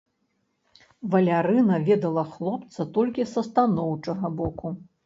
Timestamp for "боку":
4.43-4.79